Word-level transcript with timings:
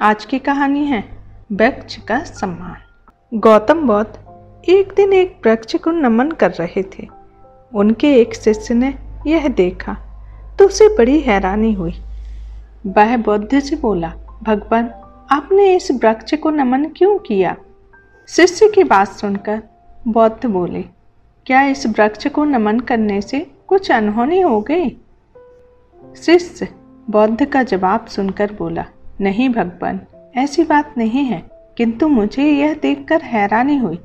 आज 0.00 0.24
की 0.24 0.38
कहानी 0.38 0.84
है 0.86 1.02
वृक्ष 1.52 1.96
का 1.98 2.18
सम्मान। 2.20 3.38
गौतम 3.38 3.80
बौद्ध 3.86 4.64
एक 4.68 4.92
दिन 4.96 5.12
एक 5.12 5.40
वृक्ष 5.46 5.74
को 5.74 5.90
नमन 5.90 6.30
कर 6.30 6.50
रहे 6.50 6.82
थे। 6.82 7.06
उनके 7.72 8.14
एक 8.14 8.34
शिष्य 8.34 8.74
ने 8.74 8.92
यह 9.26 9.48
देखा 9.48 9.96
तो 10.58 10.66
उसे 10.66 10.88
बड़ी 10.88 11.18
हैरानी 11.20 11.72
हुई। 11.72 11.94
वह 12.86 13.16
बौद्ध 13.16 13.60
से 13.60 13.76
बोला, 13.76 14.12
भगवान, 14.42 14.90
आपने 15.30 15.74
इस 15.76 15.90
वृक्ष 15.94 16.34
को 16.34 16.50
नमन 16.50 16.84
क्यों 16.88 17.18
किया? 17.18 17.56
शिष्य 18.28 18.68
की 18.68 18.84
बात 18.84 19.08
सुनकर 19.08 19.62
बौद्ध 20.08 20.46
बोले, 20.46 20.82
क्या 21.46 21.62
इस 21.62 21.86
वृक्ष 21.86 22.26
को 22.26 22.44
नमन 22.44 22.80
करने 22.80 23.20
से 23.20 23.40
कुछ 23.68 23.90
अनहोनी 23.90 24.40
हो 24.40 24.60
गई? 24.60 24.88
शिष्य 26.16 26.68
बौद्ध 27.10 27.44
का 27.44 27.62
जवाब 27.62 28.06
सुनकर 28.06 28.52
बोला 28.52 28.84
नहीं 29.20 29.48
भगवान, 29.48 30.00
ऐसी 30.36 30.64
बात 30.64 30.94
नहीं 30.98 31.24
है। 31.24 31.50
किंतु 31.76 32.08
मुझे 32.08 32.44
यह 32.44 32.74
देखकर 32.74 33.20
हैरानी 33.20 33.76
हुई 33.76 33.98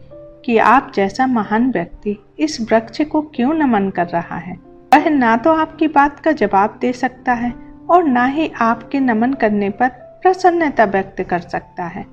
कि 0.45 0.58
आप 0.58 0.91
जैसा 0.95 1.27
महान 1.27 1.71
व्यक्ति 1.71 2.17
इस 2.40 2.62
वृक्ष 2.62 3.02
को 3.02 3.21
क्यों 3.21 3.54
नमन 3.54 3.90
कर 3.90 4.05
रहा 4.05 4.38
है। 4.38 4.55
वह 4.94 5.09
ना 5.09 5.38
तो 5.38 5.54
आपकी 5.54 5.88
बात 5.88 6.20
का 6.20 6.31
जवाब 6.31 6.77
दे 6.81 6.94
सकता 6.94 7.34
है 7.34 7.54
और 7.90 8.04
ना 8.04 8.26
ही 8.26 8.52
आपके 8.62 8.99
नमन 8.99 9.34
करने 9.34 9.70
पर 9.70 9.88
प्रसन्नता 10.21 10.85
व्यक्त 10.85 11.21
कर 11.21 11.40
सकता 11.40 11.84
है। 11.84 12.05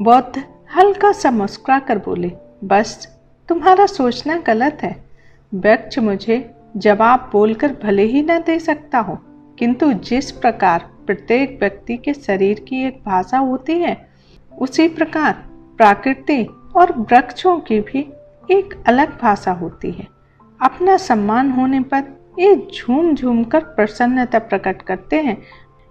बौद्ध 0.00 0.42
हल्का 0.76 1.12
सा 1.12 1.30
मुस्कुरा 1.30 1.78
कर 1.78 1.98
बोले, 1.98 2.32
बस, 2.64 3.18
तुम्हारा 3.48 3.86
सोचना 3.86 4.36
गलत 4.36 4.78
है। 4.82 5.04
वृक्ष 5.54 5.98
मुझे 5.98 6.54
जवाब 6.76 7.30
बोलकर 7.32 7.76
भले 7.82 8.02
ही 8.02 8.22
न 8.22 8.38
दे 8.38 8.58
सकता 8.58 8.98
हो, 8.98 9.18
किंतु 9.58 9.92
जिस 9.92 10.30
प्रकार 10.30 10.95
प्रत्येक 11.06 11.58
व्यक्ति 11.60 11.96
के 11.96 12.14
शरीर 12.14 12.60
की 12.60 12.84
एक 12.86 13.02
भाषा 13.06 13.38
होती 13.38 13.72
है। 13.72 14.08
उसी 14.58 14.88
प्रकार 14.88 15.32
प्रकृति 15.76 16.46
और 16.76 16.92
वृक्षों 16.92 17.58
की 17.58 17.80
भी 17.80 18.12
एक 18.50 18.84
अलग 18.86 19.20
भाषा 19.20 19.52
होती 19.52 19.90
है। 19.90 20.06
अपना 20.62 20.96
सम्मान 20.96 21.50
होने 21.50 21.80
पर 21.80 22.02
ये 22.38 22.68
झूम 22.78 23.14
झूम 23.14 23.44
कर 23.44 23.60
प्रसन्नता 23.60 24.38
प्रकट 24.38 24.82
करते 24.82 25.20
हैं। 25.20 25.42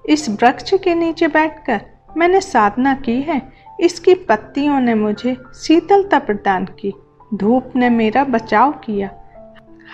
इस 0.10 0.30
वृक्ष 0.30 0.74
के 0.74 0.96
नीचे 0.96 1.28
बैठकर 1.28 1.82
मैंने 2.18 2.42
साधना 2.42 2.94
की 2.94 3.22
है। 3.22 3.42
इसकी 3.80 4.14
पत्तियों 4.14 4.80
ने 4.80 4.94
मुझे 4.94 5.38
शीतलता 5.56 6.20
प्रदान 6.20 6.66
की। 6.66 6.94
धूप 7.34 7.72
ने 7.76 7.90
मेरा 7.90 8.24
बचाव 8.24 8.72
किया। 8.72 9.10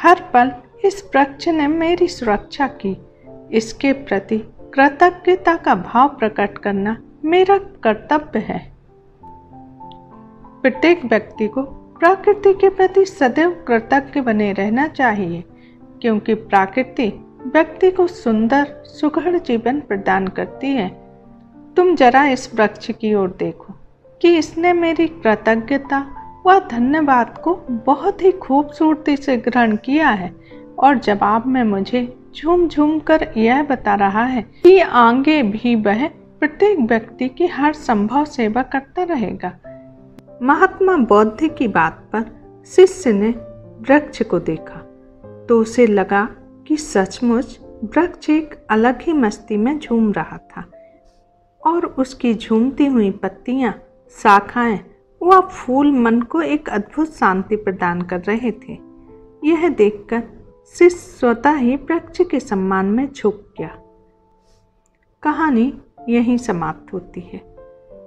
हर 0.02 0.22
पल 0.34 0.52
इस 0.86 1.12
वृक्ष 1.16 1.48
ने 1.48 1.68
मेरी 1.68 2.08
सुरक्षा 2.08 2.68
की। 2.68 2.98
इसके 3.52 3.94
प्रति 3.94 4.38
कृतज्ञता 4.74 5.56
का 5.56 5.74
भाव 5.76 6.08
प्रकट 6.10 6.58
करना 6.58 6.96
मेरा 7.26 7.58
कर्तव्य 7.84 8.40
है। 8.40 8.60
प्रत्येक 10.62 11.04
व्यक्ति 11.06 11.48
को 11.48 11.62
प्रकृति 12.00 12.54
के 12.54 12.70
प्रति 12.70 13.06
सदैव 13.06 13.52
कृतज्ञ 13.68 14.22
बने 14.22 14.52
रहना 14.54 14.88
चाहिए, 14.88 15.44
क्योंकि 16.02 16.34
प्रकृति 16.34 17.08
व्यक्ति 17.46 17.92
को 17.92 18.08
सुंदर, 18.08 18.66
सुघड़ 18.86 19.38
जीवन 19.38 19.80
प्रदान 19.80 20.28
करती 20.28 20.68
है। 20.68 20.90
तुम 21.76 21.96
जरा 21.96 22.26
इस 22.26 22.54
वृक्ष 22.56 22.92
की 22.92 23.14
ओर 23.14 23.36
देखो 23.40 23.74
कि 24.22 24.36
इसने 24.38 24.74
मेरी 24.74 25.08
कृतज्ञता 25.08 26.06
व 26.48 26.58
धन्यवाद 26.72 27.38
को 27.38 27.56
बहुत 27.86 28.22
ही 28.22 28.32
खूबसूरती 28.32 29.18
से 29.18 29.38
ग्रहण 29.38 29.76
किया 29.76 30.10
है, 30.10 30.34
और 30.80 30.98
जवाब 31.00 31.48
में 31.48 31.64
मुझे 31.64 32.02
झूम 32.38 32.68
झूम 32.68 33.00
कर 33.00 33.28
यह 33.38 33.64
बता 33.64 33.96
रहा 33.96 34.24
है 34.24 34.42
कि 34.42 34.80
आगे 34.80 35.44
भी 35.44 35.76
वह 35.76 36.08
प्रत्येक 36.40 36.80
व्यक्ति 36.80 37.28
की 37.30 37.48
हर 37.48 37.74
संभव 37.74 38.26
सेवा 38.26 38.64
करता 38.64 39.04
रहेगा। 39.04 39.54
महात्मा 40.42 40.98
बौद्ध 40.98 41.48
की 41.58 41.68
बात 41.68 42.10
पर 42.14 42.26
शिष्य 42.66 43.14
ने 43.14 43.30
वृक्ष 43.82 44.22
को 44.22 44.40
देखा 44.40 44.80
तो 45.50 45.60
उसे 45.60 45.88
लगा 45.88 46.28
कि 46.68 46.78
सचमुच 46.78 47.60
वृक्ष 47.84 48.30
एक 48.30 48.56
अलग 48.70 49.02
ही 49.02 49.14
मस्ती 49.14 49.58
में 49.58 49.80
झूम 49.80 50.12
रहा 50.12 50.38
था 50.38 50.66
और 51.66 51.86
उसकी 51.86 52.34
झूमती 52.34 52.86
हुई 52.86 53.12
पत्तियाँ, 53.12 53.74
शाखाएँ 54.24 54.80
व 55.24 55.40
फूल 55.42 55.92
मन 55.92 56.22
को 56.22 56.42
एक 56.42 56.70
अद्भुत 56.70 57.14
शांति 57.14 57.56
प्रदान 57.56 58.02
कर 58.02 58.20
रहे 58.20 58.52
थे। 58.52 58.78
यह 59.44 59.70
देखकर 59.70 60.24
शिष्य 60.68 60.98
स्वतः 60.98 61.56
ही 61.56 61.76
वृक्ष 61.76 62.22
के 62.22 62.40
सम्मान 62.40 62.86
में 62.86 63.08
झुक 63.12 63.54
गया। 63.58 63.76
कहानी 65.24 65.74
यहीं 66.10 66.38
समाप्त 66.38 66.94
होती 66.94 67.22
है। 67.22 67.40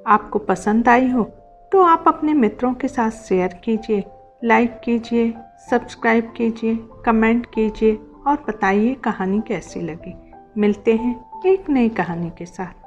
आपको 0.06 0.38
पसंद 0.38 0.88
आई 0.88 1.08
हो 1.10 1.24
तो 1.72 1.82
आप 1.82 2.04
अपने 2.08 2.34
मित्रों 2.34 2.72
के 2.74 2.88
साथ 2.88 3.10
शेयर 3.10 3.60
कीजिए 3.64 4.04
लाइक 4.44 4.80
कीजिए 4.84 5.32
सब्सक्राइब 5.70 6.32
कीजिए 6.36 6.78
कमेंट 7.04 7.46
कीजिए 7.46 7.98
और 8.26 8.44
बताइए 8.48 8.94
कहानी 8.94 9.40
कैसी 9.40 9.80
लगी। 9.80 10.14
मिलते 10.58 10.94
हैं 10.94 11.42
एक 11.46 11.70
नई 11.70 11.88
कहानी 11.88 12.30
के 12.30 12.46
साथ। 12.46 12.83